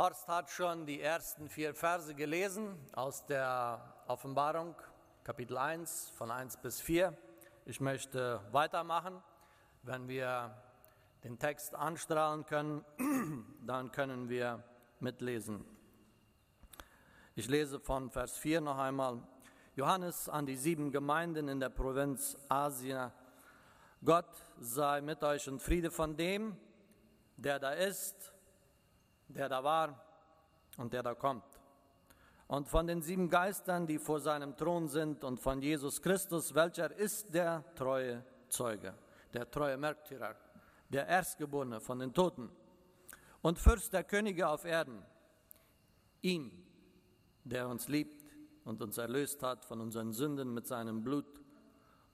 [0.00, 4.76] Horst hat schon die ersten vier Verse gelesen aus der Offenbarung,
[5.24, 7.18] Kapitel 1, von 1 bis 4.
[7.66, 9.20] Ich möchte weitermachen.
[9.82, 10.56] Wenn wir
[11.24, 12.84] den Text anstrahlen können,
[13.66, 14.62] dann können wir
[15.00, 15.64] mitlesen.
[17.34, 19.20] Ich lese von Vers 4 noch einmal.
[19.74, 23.10] Johannes an die sieben Gemeinden in der Provinz Asien.
[24.04, 26.56] Gott sei mit euch und Friede von dem,
[27.36, 28.32] der da ist
[29.28, 30.04] der da war
[30.76, 31.44] und der da kommt.
[32.46, 36.90] Und von den sieben Geistern, die vor seinem Thron sind, und von Jesus Christus, welcher
[36.92, 38.94] ist der treue Zeuge,
[39.34, 40.34] der treue Märtyrer,
[40.88, 42.50] der Erstgeborene von den Toten
[43.42, 45.02] und Fürst der Könige auf Erden,
[46.22, 46.50] ihm,
[47.44, 48.24] der uns liebt
[48.64, 51.40] und uns erlöst hat von unseren Sünden mit seinem Blut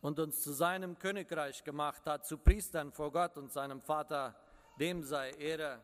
[0.00, 4.34] und uns zu seinem Königreich gemacht hat, zu Priestern vor Gott und seinem Vater,
[4.78, 5.83] dem sei Ehre,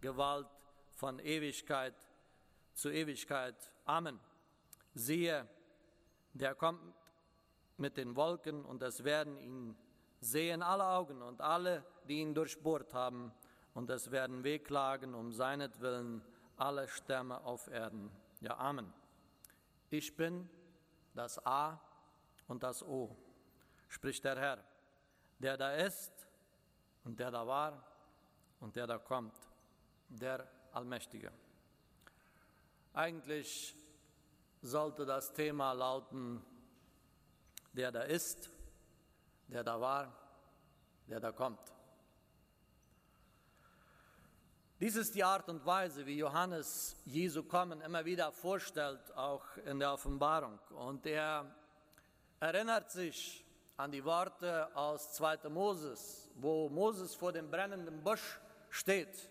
[0.00, 0.46] Gewalt
[0.96, 1.94] von Ewigkeit
[2.72, 3.54] zu Ewigkeit.
[3.84, 4.18] Amen.
[4.94, 5.46] Siehe,
[6.32, 6.80] der kommt
[7.76, 9.76] mit den Wolken und es werden ihn
[10.20, 13.32] sehen alle Augen und alle, die ihn durchbohrt haben,
[13.74, 16.22] und es werden wehklagen um seinetwillen
[16.56, 18.10] alle Stämme auf Erden.
[18.40, 18.90] Ja, Amen.
[19.90, 20.48] Ich bin
[21.14, 21.78] das A
[22.48, 23.14] und das O,
[23.88, 24.64] spricht der Herr,
[25.38, 26.26] der da ist
[27.04, 27.84] und der da war
[28.60, 29.34] und der da kommt,
[30.08, 31.32] der Allmächtige.
[32.92, 33.74] Eigentlich
[34.60, 36.44] sollte das Thema lauten,
[37.72, 38.50] der da ist,
[39.48, 40.12] der da war,
[41.08, 41.72] der da kommt.
[44.78, 49.78] Dies ist die Art und Weise, wie Johannes Jesu kommen immer wieder vorstellt, auch in
[49.78, 50.58] der Offenbarung.
[50.72, 51.56] Und er
[52.38, 53.46] erinnert sich
[53.78, 55.48] an die Worte aus 2.
[55.48, 58.38] Moses, wo Moses vor dem brennenden Busch
[58.68, 59.30] steht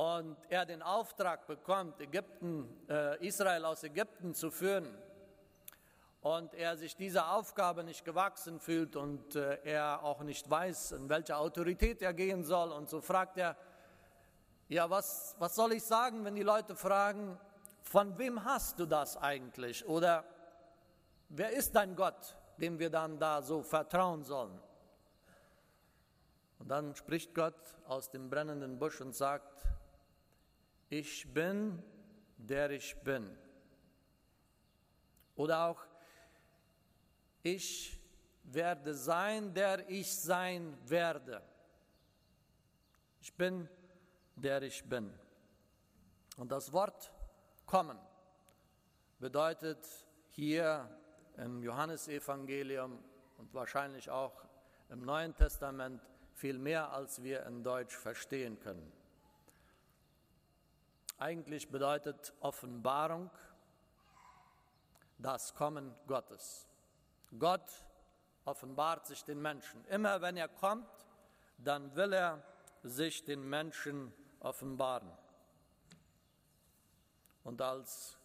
[0.00, 4.88] und er den Auftrag bekommt, Ägypten, äh, Israel aus Ägypten zu führen.
[6.22, 11.10] Und er sich dieser Aufgabe nicht gewachsen fühlt und äh, er auch nicht weiß, in
[11.10, 12.72] welche Autorität er gehen soll.
[12.72, 13.58] Und so fragt er,
[14.68, 17.38] ja, was, was soll ich sagen, wenn die Leute fragen,
[17.82, 19.86] von wem hast du das eigentlich?
[19.86, 20.24] Oder
[21.28, 24.58] wer ist dein Gott, dem wir dann da so vertrauen sollen?
[26.58, 29.66] Und dann spricht Gott aus dem brennenden Busch und sagt,
[30.90, 31.82] ich bin,
[32.36, 33.36] der ich bin.
[35.36, 35.82] Oder auch,
[37.42, 37.98] ich
[38.42, 41.40] werde sein, der ich sein werde.
[43.20, 43.68] Ich bin,
[44.34, 45.12] der ich bin.
[46.36, 47.12] Und das Wort
[47.64, 47.98] kommen
[49.20, 49.86] bedeutet
[50.30, 50.88] hier
[51.36, 53.02] im Johannesevangelium
[53.38, 54.44] und wahrscheinlich auch
[54.88, 56.02] im Neuen Testament
[56.34, 58.99] viel mehr, als wir in Deutsch verstehen können.
[61.20, 63.30] Eigentlich bedeutet Offenbarung
[65.18, 66.66] das Kommen Gottes.
[67.38, 67.70] Gott
[68.46, 69.84] offenbart sich den Menschen.
[69.84, 70.88] Immer wenn er kommt,
[71.58, 72.42] dann will er
[72.82, 75.12] sich den Menschen offenbaren.
[77.44, 78.16] Und als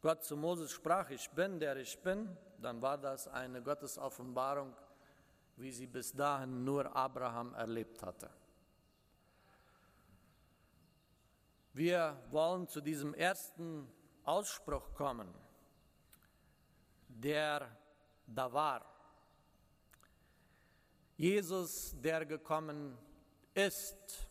[0.00, 4.74] Gott zu Moses sprach, ich bin, der ich bin, dann war das eine Gottesoffenbarung,
[5.58, 8.30] wie sie bis dahin nur Abraham erlebt hatte.
[11.74, 13.90] Wir wollen zu diesem ersten
[14.24, 15.32] Ausspruch kommen,
[17.08, 17.66] der
[18.26, 18.84] da war.
[21.16, 22.98] Jesus, der gekommen
[23.54, 24.28] ist.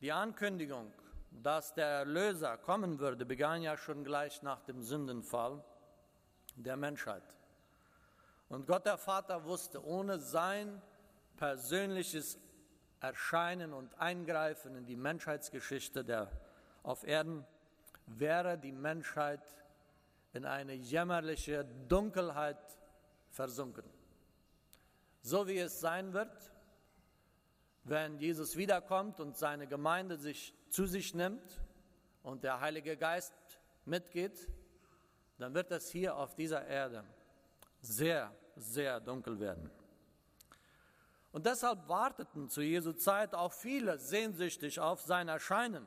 [0.00, 0.92] Die Ankündigung,
[1.30, 5.62] dass der Erlöser kommen würde, begann ja schon gleich nach dem Sündenfall
[6.54, 7.34] der Menschheit.
[8.48, 10.80] Und Gott der Vater wusste, ohne sein
[11.36, 12.38] persönliches
[13.00, 16.30] Erscheinen und Eingreifen in die Menschheitsgeschichte der,
[16.82, 17.44] auf Erden,
[18.06, 19.40] wäre die Menschheit
[20.32, 22.58] in eine jämmerliche Dunkelheit
[23.30, 23.84] versunken.
[25.22, 26.52] So wie es sein wird,
[27.84, 31.60] wenn Jesus wiederkommt und seine Gemeinde sich zu sich nimmt
[32.22, 33.34] und der Heilige Geist
[33.84, 34.48] mitgeht,
[35.38, 37.04] dann wird es hier auf dieser Erde
[37.80, 39.70] sehr, sehr dunkel werden.
[41.36, 45.86] Und deshalb warteten zu Jesu Zeit auch viele sehnsüchtig auf sein Erscheinen.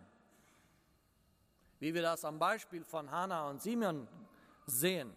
[1.79, 4.07] Wie wir das am Beispiel von Hannah und Simeon
[4.67, 5.11] sehen.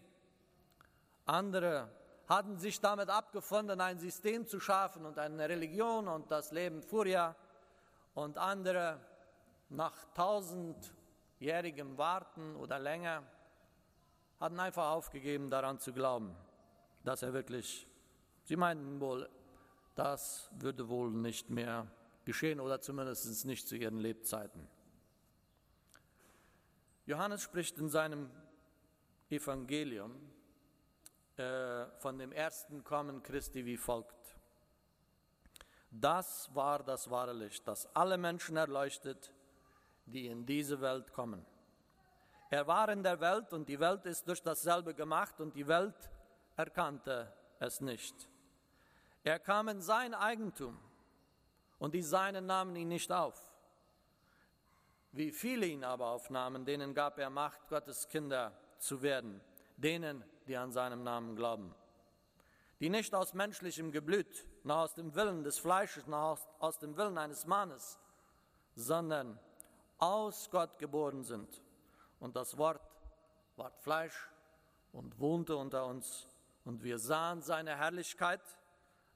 [1.27, 1.91] Andere
[2.27, 7.07] hatten sich damit abgefunden, ein System zu schaffen und eine Religion und das Leben fuhr
[7.07, 7.37] ja.
[8.15, 9.01] Und andere
[9.69, 13.23] nach tausendjährigem Warten oder länger
[14.41, 16.35] hatten einfach aufgegeben, daran zu glauben,
[17.05, 17.87] dass er wirklich,
[18.45, 19.29] sie meinten wohl,
[19.95, 21.87] das würde wohl nicht mehr
[22.25, 24.69] geschehen oder zumindest nicht zu ihren Lebzeiten.
[27.05, 28.31] Johannes spricht in seinem
[29.29, 30.15] Evangelium
[31.37, 34.37] äh, von dem ersten Kommen Christi wie folgt.
[35.91, 39.33] Das war das wahre Licht, das alle Menschen erleuchtet,
[40.07, 41.45] die in diese Welt kommen.
[42.51, 46.11] Er war in der Welt und die Welt ist durch dasselbe gemacht und die Welt
[46.57, 48.29] erkannte es nicht.
[49.25, 50.79] Er kam in sein Eigentum
[51.79, 53.41] und die Seinen nahmen ihn nicht auf.
[55.13, 59.41] Wie viele ihn aber aufnahmen, denen gab er Macht, Gottes Kinder zu werden,
[59.77, 61.75] denen, die an seinem Namen glauben.
[62.81, 66.97] Die nicht aus menschlichem Geblüt, noch aus dem Willen des Fleisches, noch aus, aus dem
[66.97, 67.99] Willen eines Mannes,
[68.75, 69.39] sondern
[69.99, 71.63] aus Gott geboren sind.
[72.19, 72.81] Und das Wort
[73.57, 74.31] ward Fleisch
[74.93, 76.27] und wohnte unter uns.
[76.65, 78.41] Und wir sahen seine Herrlichkeit,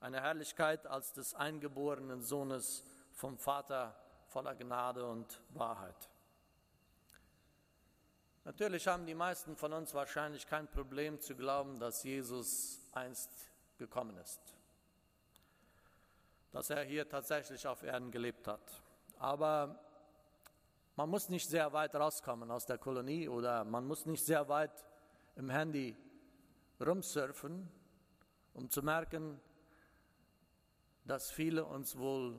[0.07, 3.99] eine Herrlichkeit als des eingeborenen Sohnes vom Vater
[4.29, 6.09] voller Gnade und Wahrheit.
[8.45, 13.33] Natürlich haben die meisten von uns wahrscheinlich kein Problem zu glauben, dass Jesus einst
[13.79, 14.41] gekommen ist,
[16.53, 18.85] dass er hier tatsächlich auf Erden gelebt hat.
[19.19, 19.77] Aber
[20.95, 24.87] man muss nicht sehr weit rauskommen aus der Kolonie oder man muss nicht sehr weit
[25.35, 25.97] im Handy
[26.81, 27.69] rumsurfen,
[28.55, 29.41] um zu merken,
[31.07, 32.39] dass viele uns wohl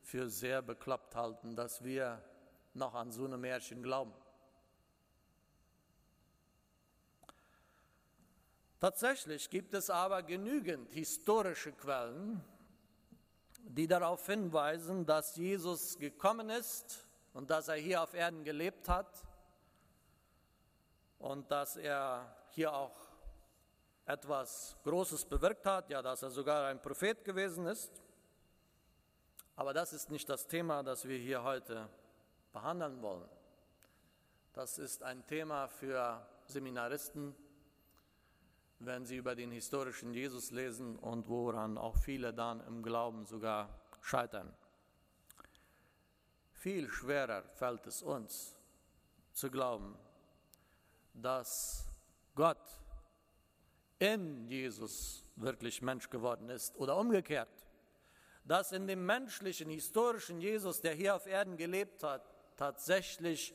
[0.00, 2.22] für sehr bekloppt halten, dass wir
[2.74, 4.14] noch an so eine Märchen glauben.
[8.80, 12.44] Tatsächlich gibt es aber genügend historische Quellen,
[13.62, 19.24] die darauf hinweisen, dass Jesus gekommen ist und dass er hier auf Erden gelebt hat
[21.18, 22.96] und dass er hier auch
[24.04, 28.02] etwas Großes bewirkt hat, ja, dass er sogar ein Prophet gewesen ist.
[29.56, 31.88] Aber das ist nicht das Thema, das wir hier heute
[32.52, 33.28] behandeln wollen.
[34.52, 37.34] Das ist ein Thema für Seminaristen,
[38.78, 43.80] wenn sie über den historischen Jesus lesen und woran auch viele dann im Glauben sogar
[44.02, 44.54] scheitern.
[46.52, 48.58] Viel schwerer fällt es uns
[49.32, 49.96] zu glauben,
[51.14, 51.86] dass
[52.34, 52.60] Gott
[53.98, 57.65] in Jesus wirklich Mensch geworden ist oder umgekehrt
[58.46, 62.22] dass in dem menschlichen, historischen Jesus, der hier auf Erden gelebt hat,
[62.56, 63.54] tatsächlich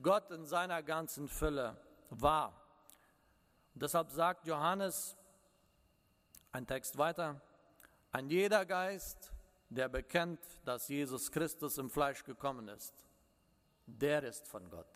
[0.00, 1.76] Gott in seiner ganzen Fülle
[2.10, 2.54] war.
[3.74, 5.16] Und deshalb sagt Johannes,
[6.52, 7.40] ein Text weiter,
[8.12, 9.32] ein jeder Geist,
[9.70, 12.94] der bekennt, dass Jesus Christus im Fleisch gekommen ist,
[13.86, 14.86] der ist von Gott.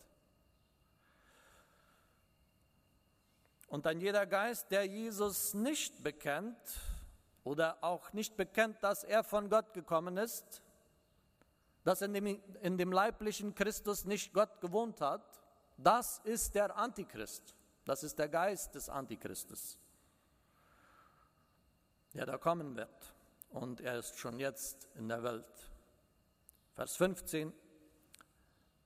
[3.67, 6.57] Und ein jeder Geist, der Jesus nicht bekennt,
[7.43, 10.61] oder auch nicht bekennt, dass er von Gott gekommen ist,
[11.83, 15.41] dass in dem, in dem leiblichen Christus nicht Gott gewohnt hat,
[15.77, 17.55] das ist der Antichrist.
[17.85, 19.77] Das ist der Geist des Antichristes,
[22.13, 23.13] der da kommen wird.
[23.49, 25.71] Und er ist schon jetzt in der Welt.
[26.75, 27.51] Vers 15,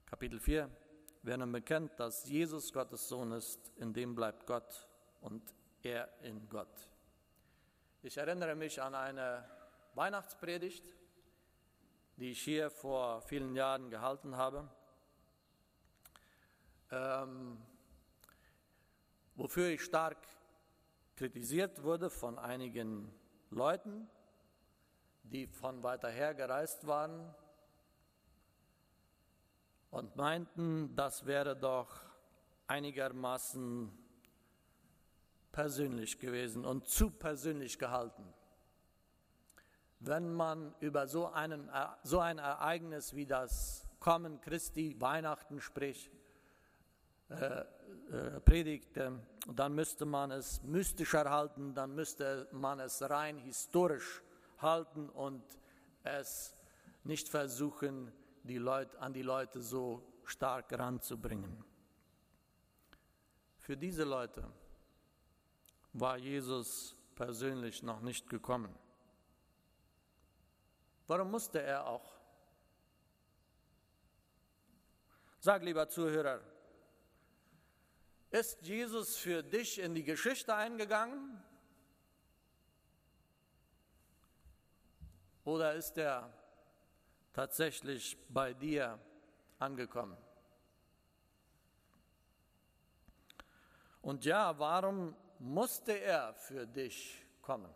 [0.04, 0.68] Kapitel 4.
[1.22, 4.88] Wer nun bekennt, dass Jesus Gottes Sohn ist, in dem bleibt Gott
[5.20, 5.42] und
[5.82, 6.88] er in Gott.
[8.00, 9.44] Ich erinnere mich an eine
[9.94, 10.84] Weihnachtspredigt,
[12.16, 14.68] die ich hier vor vielen Jahren gehalten habe,
[16.92, 17.60] ähm,
[19.34, 20.16] wofür ich stark
[21.16, 23.12] kritisiert wurde von einigen
[23.50, 24.08] Leuten,
[25.24, 27.34] die von weiter her gereist waren
[29.90, 32.00] und meinten, das wäre doch
[32.68, 34.07] einigermaßen
[35.52, 38.24] persönlich gewesen und zu persönlich gehalten.
[40.00, 41.70] Wenn man über so, einen,
[42.02, 46.12] so ein Ereignis wie das Kommen Christi, Weihnachten spricht,
[47.30, 47.64] äh,
[48.10, 49.20] äh, predigte,
[49.54, 54.22] dann müsste man es mystischer halten, dann müsste man es rein historisch
[54.58, 55.42] halten und
[56.04, 56.56] es
[57.04, 58.12] nicht versuchen,
[58.44, 61.64] die Leute, an die Leute so stark ranzubringen.
[63.58, 64.44] Für diese Leute
[65.92, 68.74] war Jesus persönlich noch nicht gekommen.
[71.06, 72.18] Warum musste er auch?
[75.40, 76.40] Sag lieber Zuhörer,
[78.30, 81.42] ist Jesus für dich in die Geschichte eingegangen?
[85.44, 86.30] Oder ist er
[87.32, 88.98] tatsächlich bei dir
[89.58, 90.18] angekommen?
[94.02, 97.72] Und ja, warum musste er für dich kommen?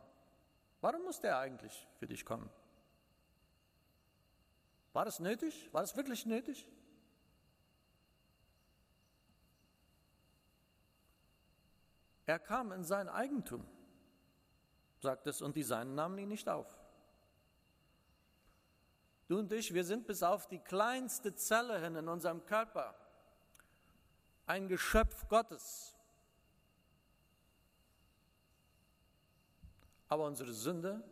[0.80, 2.50] Warum musste er eigentlich für dich kommen?
[4.92, 5.72] War es nötig?
[5.72, 6.68] War es wirklich nötig?
[12.26, 13.66] Er kam in sein Eigentum,
[15.00, 16.78] sagt es, und die Seinen nahmen ihn nicht auf.
[19.28, 22.94] Du und ich, wir sind bis auf die kleinste Zelle hin in unserem Körper
[24.46, 25.96] ein Geschöpf Gottes.
[30.12, 31.02] Aber unsere Sünde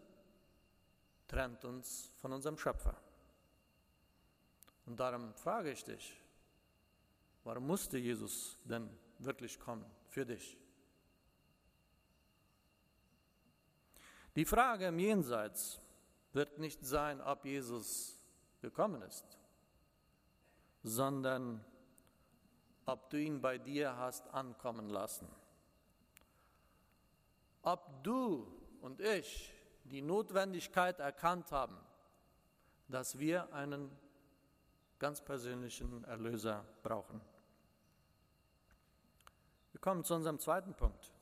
[1.26, 2.95] trennt uns von unserem Schöpfer.
[4.85, 6.21] Und darum frage ich dich,
[7.42, 10.59] warum musste Jesus denn wirklich kommen für dich?
[14.37, 15.80] Die Frage im Jenseits
[16.35, 18.23] wird nicht sein, ob Jesus
[18.61, 19.25] gekommen ist,
[20.83, 21.64] sondern
[22.85, 25.26] ob du ihn bei dir hast ankommen lassen.
[27.62, 29.52] Ob du und ich
[29.84, 31.76] die Notwendigkeit erkannt haben,
[32.88, 33.90] dass wir einen
[34.99, 37.20] ganz persönlichen Erlöser brauchen.
[39.72, 41.12] Wir kommen zu unserem zweiten Punkt.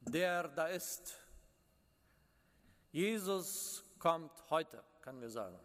[0.00, 1.18] Der da ist,
[2.92, 5.58] Jesus kommt heute, können wir sagen.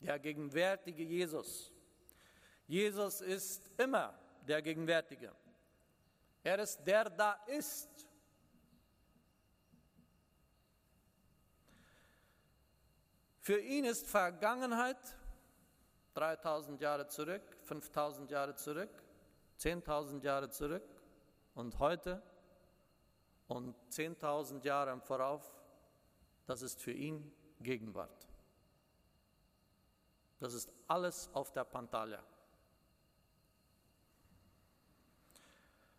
[0.00, 1.72] Der gegenwärtige Jesus.
[2.66, 5.32] Jesus ist immer der Gegenwärtige.
[6.42, 8.05] Er ist der da ist.
[13.46, 14.98] Für ihn ist Vergangenheit
[16.14, 18.90] 3000 Jahre zurück, 5000 Jahre zurück,
[19.60, 20.82] 10.000 Jahre zurück
[21.54, 22.20] und heute
[23.46, 25.54] und 10.000 Jahre im Vorauf
[26.46, 28.26] das ist für ihn Gegenwart.
[30.40, 32.24] Das ist alles auf der Pantalla.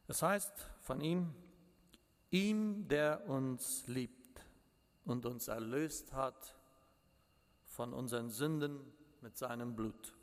[0.09, 1.33] Es heißt von ihm,
[2.29, 4.41] ihm, der uns liebt
[5.05, 6.56] und uns erlöst hat
[7.77, 8.91] von unseren Sünden
[9.21, 10.15] mit seinem Blut.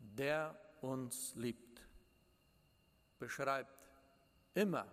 [0.00, 1.80] Der uns liebt,
[3.20, 3.88] beschreibt
[4.52, 4.88] immer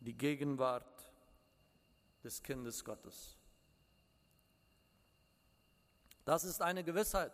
[0.00, 1.12] die Gegenwart
[2.24, 3.36] des Kindes Gottes.
[6.24, 7.32] Das ist eine Gewissheit,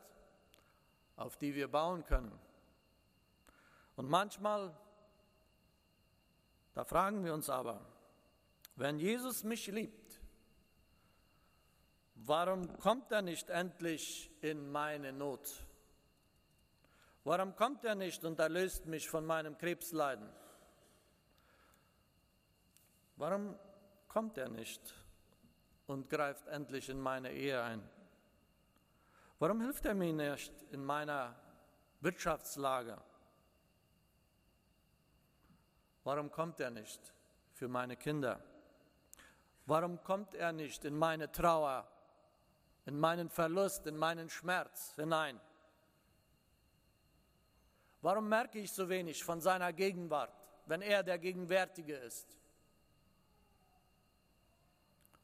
[1.17, 2.39] auf die wir bauen können.
[3.97, 4.77] Und manchmal,
[6.75, 7.81] da fragen wir uns aber,
[8.77, 10.10] wenn Jesus mich liebt,
[12.27, 15.67] warum kommt er nicht endlich in meine Not?
[17.25, 20.29] Warum kommt er nicht und erlöst mich von meinem Krebsleiden?
[23.17, 23.59] Warum
[24.09, 24.95] kommt er nicht
[25.87, 27.83] und greift endlich in meine Ehe ein?
[29.39, 31.35] Warum hilft er mir nicht in meiner
[32.01, 32.97] Wirtschaftslage?
[36.05, 37.01] Warum kommt er nicht
[37.53, 38.43] für meine Kinder?
[39.67, 41.87] Warum kommt er nicht in meine Trauer,
[42.87, 45.41] in meinen Verlust, in meinen Schmerz hinein?
[48.03, 50.33] Warum merke ich so wenig von seiner Gegenwart,
[50.67, 52.27] wenn er der Gegenwärtige ist?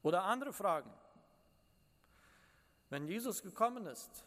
[0.03, 0.93] Oder andere Fragen.
[2.91, 4.25] Wenn Jesus gekommen ist,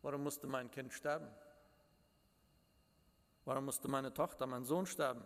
[0.00, 1.28] warum musste mein Kind sterben?
[3.44, 5.24] Warum musste meine Tochter, mein Sohn sterben?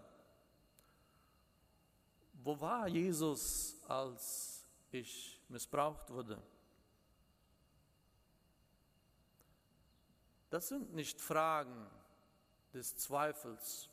[2.43, 4.54] Wo war Jesus, als
[4.95, 6.43] ich missbraucht wurde?
[10.51, 11.91] Das sind nicht Fragen
[12.73, 13.91] des Zweifels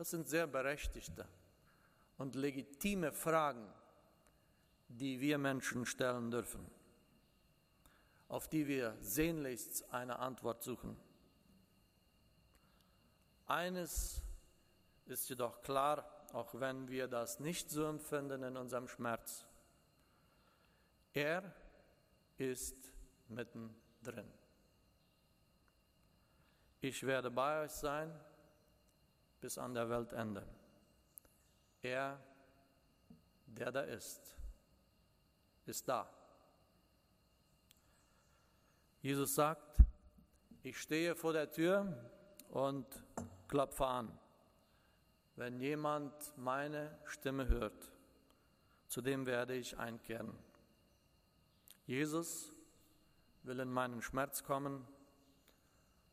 [0.00, 1.28] Das sind sehr berechtigte
[2.16, 3.70] und legitime Fragen,
[4.88, 6.66] die wir Menschen stellen dürfen,
[8.26, 10.96] auf die wir sehnlichst eine Antwort suchen.
[13.46, 14.22] Eines
[15.04, 19.46] ist jedoch klar, auch wenn wir das nicht so empfinden in unserem Schmerz.
[21.12, 21.54] Er
[22.38, 22.76] ist
[23.28, 24.30] mittendrin.
[26.80, 28.12] Ich werde bei euch sein
[29.40, 30.46] bis an der Weltende.
[31.82, 32.18] Er,
[33.46, 34.36] der da ist,
[35.66, 36.08] ist da.
[39.02, 39.78] Jesus sagt,
[40.62, 42.10] ich stehe vor der Tür
[42.50, 42.86] und
[43.48, 44.19] klopfe an.
[45.40, 47.90] Wenn jemand meine Stimme hört,
[48.88, 50.38] zu dem werde ich einkehren.
[51.86, 52.52] Jesus
[53.44, 54.86] will in meinen Schmerz kommen.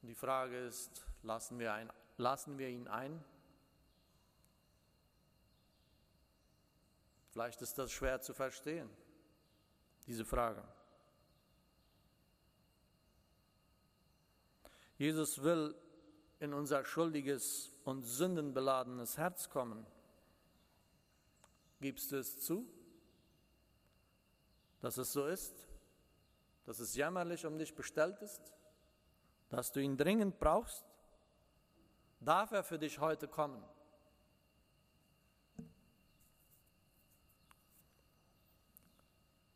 [0.02, 3.22] Und die Frage ist, lassen wir ein Lassen wir ihn ein?
[7.32, 8.90] Vielleicht ist das schwer zu verstehen,
[10.06, 10.64] diese Frage.
[14.98, 15.76] Jesus will
[16.40, 19.86] in unser schuldiges und sündenbeladenes Herz kommen.
[21.80, 22.68] Gibst du es zu,
[24.80, 25.68] dass es so ist,
[26.66, 28.54] dass es jämmerlich um dich bestellt ist,
[29.50, 30.86] dass du ihn dringend brauchst?
[32.20, 33.64] Darf er für dich heute kommen?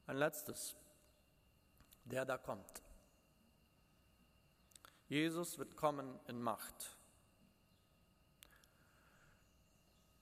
[0.08, 0.76] Ein letztes,
[2.06, 2.82] der da kommt.
[5.12, 6.96] Jesus wird kommen in Macht.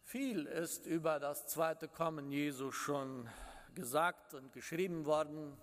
[0.01, 3.29] Viel ist über das zweite Kommen Jesu schon
[3.75, 5.55] gesagt und geschrieben worden.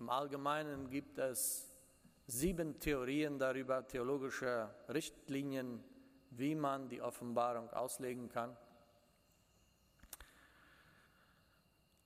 [0.00, 1.68] Im Allgemeinen gibt es
[2.26, 5.84] sieben Theorien darüber, theologische Richtlinien,
[6.30, 8.56] wie man die Offenbarung auslegen kann.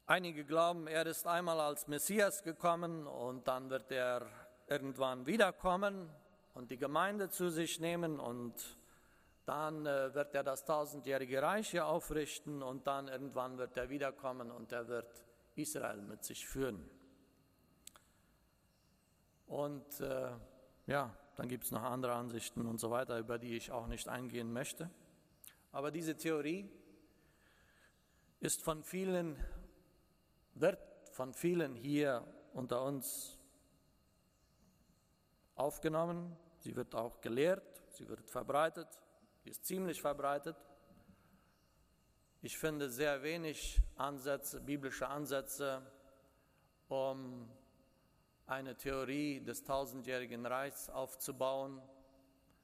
[0.06, 4.26] Einige glauben, er ist einmal als Messias gekommen und dann wird er
[4.66, 6.10] irgendwann wiederkommen
[6.54, 8.54] und die Gemeinde zu sich nehmen und
[9.44, 14.50] dann äh, wird er das tausendjährige Reich hier aufrichten und dann irgendwann wird er wiederkommen
[14.50, 15.24] und er wird
[15.56, 16.88] Israel mit sich führen.
[19.46, 20.30] Und äh,
[20.86, 24.08] ja, dann gibt es noch andere Ansichten und so weiter, über die ich auch nicht
[24.08, 24.90] eingehen möchte.
[25.72, 26.70] Aber diese Theorie
[28.40, 29.36] ist von vielen
[30.54, 30.78] wird
[31.12, 33.38] von vielen hier unter uns
[35.54, 38.88] aufgenommen, sie wird auch gelehrt, sie wird verbreitet,
[39.42, 40.56] sie ist ziemlich verbreitet.
[42.40, 45.82] Ich finde sehr wenig Ansätze, biblische Ansätze,
[46.88, 47.48] um
[48.46, 51.80] eine Theorie des tausendjährigen Reichs aufzubauen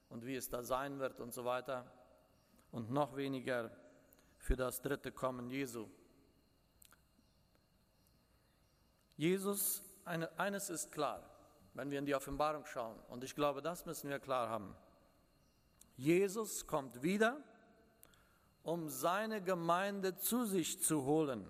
[0.09, 1.91] und wie es da sein wird und so weiter.
[2.71, 3.71] Und noch weniger
[4.37, 5.89] für das dritte Kommen Jesu.
[9.17, 11.38] Jesus, eine, eines ist klar,
[11.73, 14.75] wenn wir in die Offenbarung schauen, und ich glaube, das müssen wir klar haben.
[15.95, 17.41] Jesus kommt wieder,
[18.63, 21.45] um seine Gemeinde zu sich zu holen.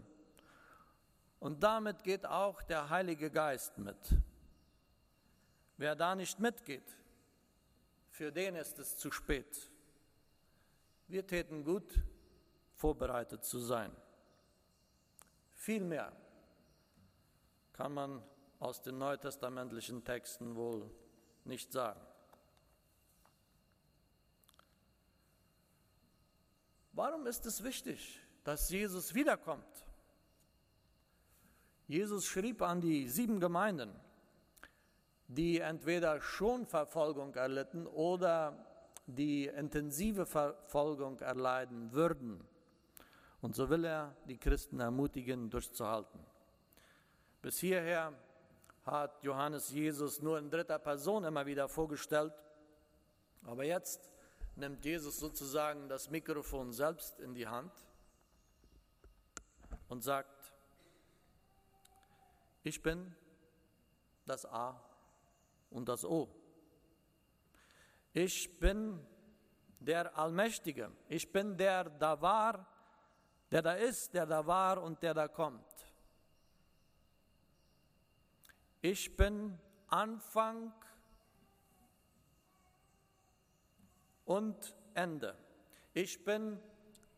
[1.39, 3.97] Und damit geht auch der Heilige Geist mit.
[5.77, 6.97] Wer da nicht mitgeht,
[8.09, 9.71] für den ist es zu spät.
[11.07, 12.03] Wir täten gut,
[12.73, 13.95] vorbereitet zu sein.
[15.55, 16.11] Vielmehr
[17.73, 18.21] kann man
[18.59, 20.89] aus den neutestamentlichen Texten wohl
[21.45, 22.01] nicht sagen.
[26.93, 29.85] Warum ist es wichtig, dass Jesus wiederkommt?
[31.87, 33.89] Jesus schrieb an die sieben Gemeinden,
[35.27, 38.65] die entweder schon Verfolgung erlitten oder
[39.07, 42.43] die intensive Verfolgung erleiden würden.
[43.41, 46.19] Und so will er die Christen ermutigen, durchzuhalten.
[47.41, 48.13] Bis hierher
[48.85, 52.33] hat Johannes Jesus nur in dritter Person immer wieder vorgestellt.
[53.43, 54.11] Aber jetzt
[54.55, 57.71] nimmt Jesus sozusagen das Mikrofon selbst in die Hand
[59.87, 60.53] und sagt,
[62.63, 63.15] ich bin
[64.25, 64.79] das A
[65.69, 66.29] und das O.
[68.13, 69.05] Ich bin
[69.79, 70.91] der Allmächtige.
[71.07, 72.67] Ich bin der da war,
[73.51, 75.88] der da ist, der da war und der da kommt.
[78.81, 80.73] Ich bin Anfang
[84.25, 85.37] und Ende.
[85.93, 86.61] Ich bin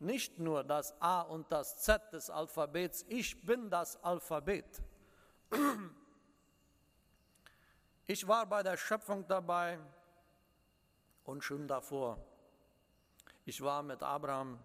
[0.00, 4.82] nicht nur das A und das Z des Alphabets, ich bin das Alphabet.
[8.06, 9.78] Ich war bei der Schöpfung dabei
[11.24, 12.18] und schon davor.
[13.44, 14.58] Ich war mit Abraham,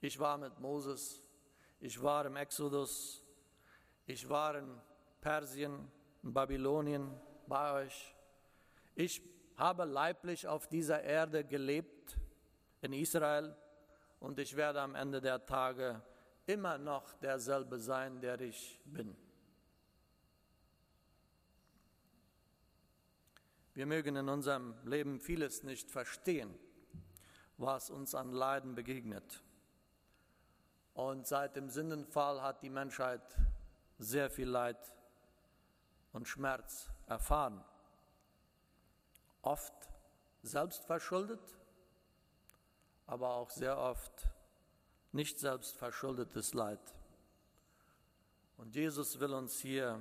[0.00, 1.22] ich war mit Moses,
[1.78, 3.22] ich war im Exodus,
[4.06, 4.80] ich war in
[5.22, 5.88] Persien,
[6.20, 8.14] Babylonien bei euch.
[8.96, 9.22] Ich
[9.56, 12.18] habe leiblich auf dieser Erde gelebt,
[12.80, 13.56] in Israel,
[14.18, 16.02] und ich werde am Ende der Tage
[16.46, 19.16] immer noch derselbe sein, der ich bin.
[23.74, 26.52] Wir mögen in unserem Leben vieles nicht verstehen,
[27.58, 29.42] was uns an Leiden begegnet.
[30.94, 33.22] Und seit dem Sündenfall hat die Menschheit
[33.98, 34.92] sehr viel Leid
[36.12, 37.64] und Schmerz erfahren.
[39.42, 39.72] Oft
[40.42, 41.58] selbstverschuldet,
[43.06, 44.28] aber auch sehr oft
[45.12, 46.80] nicht selbstverschuldetes Leid.
[48.56, 50.00] Und Jesus will uns hier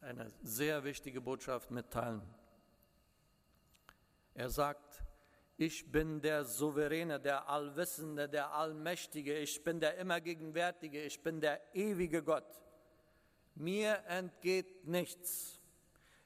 [0.00, 2.22] eine sehr wichtige Botschaft mitteilen.
[4.34, 5.02] Er sagt,
[5.56, 11.60] ich bin der Souveräne, der Allwissende, der Allmächtige, ich bin der Immergegenwärtige, ich bin der
[11.74, 12.63] ewige Gott.
[13.54, 15.60] Mir entgeht nichts.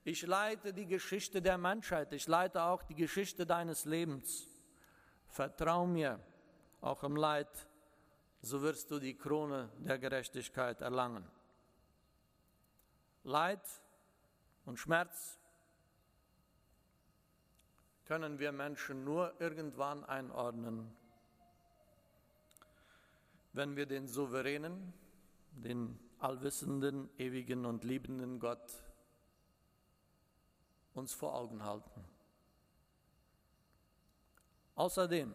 [0.04, 4.48] Ich leite die Geschichte der Menschheit, ich leite auch die Geschichte deines Lebens.
[5.28, 6.18] Vertrau mir,
[6.80, 7.68] auch im Leid
[8.40, 11.28] so wirst du die Krone der Gerechtigkeit erlangen.
[13.24, 13.60] Leid
[14.64, 15.38] und Schmerz
[18.06, 20.96] können wir Menschen nur irgendwann einordnen,
[23.52, 24.94] wenn wir den souveränen,
[25.50, 28.82] den allwissenden, ewigen und liebenden Gott
[30.94, 32.04] uns vor Augen halten.
[34.74, 35.32] Außerdem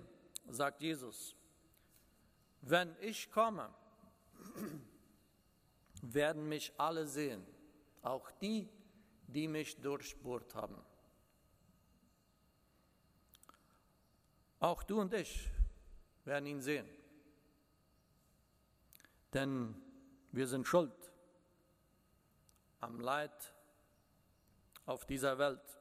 [0.50, 1.36] sagt Jesus,
[2.62, 3.70] wenn ich komme,
[6.02, 7.46] werden mich alle sehen,
[8.02, 8.70] auch die,
[9.28, 10.78] die mich durchbohrt haben.
[14.60, 15.50] Auch du und ich
[16.24, 16.88] werden ihn sehen.
[19.34, 19.83] Denn
[20.34, 21.12] wir sind schuld
[22.80, 23.54] am Leid
[24.86, 25.80] auf dieser Welt.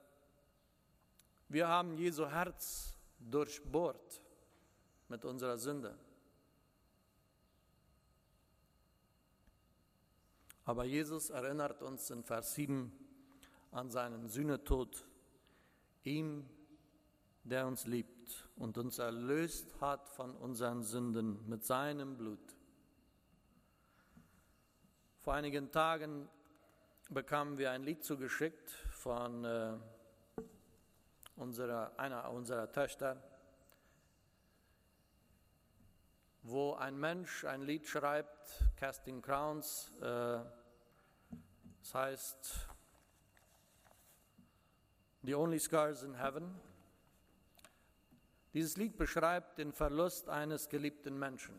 [1.49, 4.21] Wir haben Jesu Herz durchbohrt
[5.09, 5.99] mit unserer Sünde.
[10.65, 12.93] Aber Jesus erinnert uns in Vers 7
[13.73, 15.05] an seinen Sühnetod,
[16.05, 16.49] ihm
[17.43, 22.55] der uns liebt und uns erlöst hat von unseren Sünden mit seinem Blut.
[25.23, 26.29] Vor einigen Tagen
[27.09, 29.79] bekamen wir ein Lied zugeschickt von äh,
[31.37, 33.23] unserer, einer unserer Töchter,
[36.43, 40.41] wo ein Mensch ein Lied schreibt, Casting Crowns, äh,
[41.83, 42.69] das heißt
[45.23, 46.53] The Only Scars in Heaven.
[48.55, 51.57] Dieses Lied beschreibt den Verlust eines geliebten Menschen.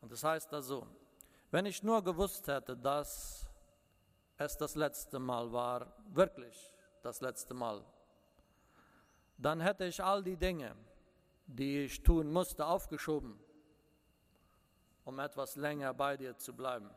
[0.00, 0.86] Und das heißt also,
[1.52, 3.46] wenn ich nur gewusst hätte, dass
[4.36, 7.84] es das letzte Mal war, wirklich das letzte Mal,
[9.38, 10.74] dann hätte ich all die Dinge,
[11.46, 13.38] die ich tun musste, aufgeschoben,
[15.04, 16.90] um etwas länger bei dir zu bleiben.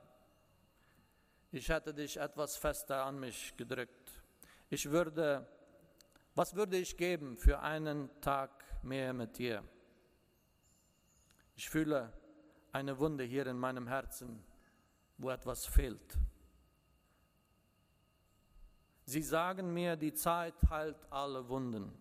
[1.51, 4.23] Ich hätte dich etwas fester an mich gedrückt.
[4.69, 5.47] Ich würde
[6.37, 8.51] was würde ich geben für einen Tag
[8.83, 9.63] mehr mit dir?
[11.55, 12.11] Ich fühle
[12.75, 14.43] eine Wunde hier in meinem Herzen,
[15.17, 16.17] wo etwas fehlt.
[19.05, 21.97] Sie sagen mir, die Zeit heilt alle Wunden.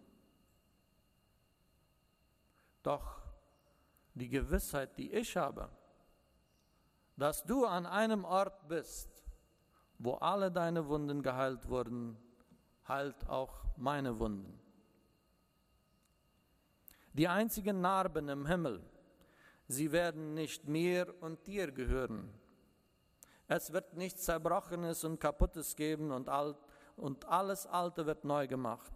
[2.83, 3.23] Doch
[4.15, 5.69] die Gewissheit, die ich habe,
[7.17, 9.23] dass du an einem Ort bist,
[9.99, 12.17] wo alle deine Wunden geheilt wurden,
[12.89, 14.59] heilt auch meine Wunden.
[17.13, 18.83] Die einzigen Narben im Himmel,
[19.69, 22.33] sie werden nicht mir und dir gehören.
[23.47, 26.57] Es wird nichts Zerbrochenes und Kaputtes geben und, alt,
[26.97, 28.93] und alles Alte wird neu gemacht.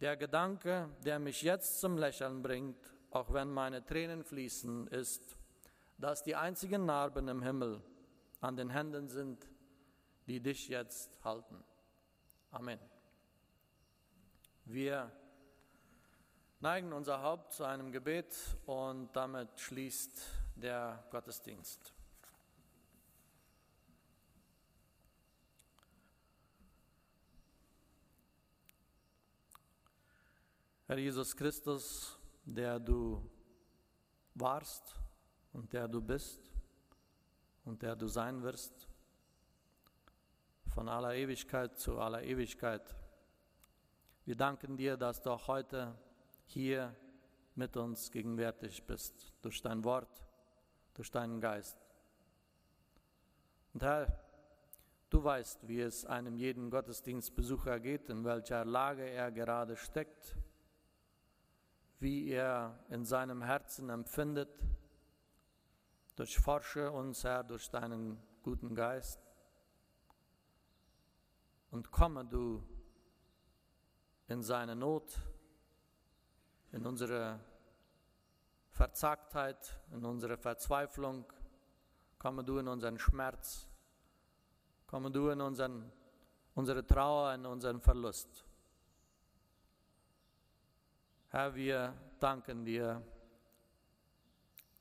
[0.00, 5.36] Der Gedanke, der mich jetzt zum Lächeln bringt, auch wenn meine Tränen fließen, ist,
[5.98, 7.80] dass die einzigen Narben im Himmel
[8.40, 9.48] an den Händen sind,
[10.26, 11.62] die dich jetzt halten.
[12.50, 12.78] Amen.
[14.64, 15.10] Wir
[16.64, 20.18] neigen unser Haupt zu einem Gebet und damit schließt
[20.56, 21.92] der Gottesdienst.
[30.86, 33.30] Herr Jesus Christus, der du
[34.34, 34.98] warst
[35.52, 36.50] und der du bist
[37.66, 38.88] und der du sein wirst,
[40.74, 42.96] von aller Ewigkeit zu aller Ewigkeit.
[44.24, 45.94] Wir danken dir, dass du auch heute
[46.54, 46.94] hier
[47.56, 50.24] mit uns gegenwärtig bist, durch dein Wort,
[50.94, 51.76] durch deinen Geist.
[53.72, 54.20] Und Herr,
[55.10, 60.36] du weißt, wie es einem jeden Gottesdienstbesucher geht, in welcher Lage er gerade steckt,
[61.98, 64.50] wie er in seinem Herzen empfindet.
[66.14, 69.20] Durchforsche uns, Herr, durch deinen guten Geist
[71.72, 72.62] und komme du
[74.28, 75.20] in seine Not,
[76.74, 77.38] in unsere
[78.70, 81.24] Verzagtheit, in unsere Verzweiflung,
[82.18, 83.68] komme du in unseren Schmerz,
[84.88, 85.92] komme du in unseren,
[86.54, 88.44] unsere Trauer, in unseren Verlust.
[91.28, 93.00] Herr, wir danken dir,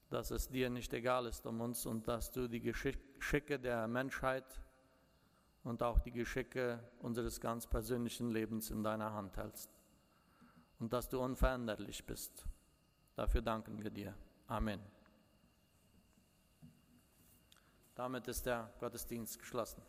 [0.10, 4.62] dass es dir nicht egal ist um uns und dass du die Geschicke der Menschheit
[5.64, 9.83] und auch die Geschicke unseres ganz persönlichen Lebens in deiner Hand hältst.
[10.84, 12.46] Und dass du unveränderlich bist.
[13.16, 14.14] Dafür danken wir dir.
[14.48, 14.82] Amen.
[17.96, 19.82] Damit ist der Gottesdienst geschlossen.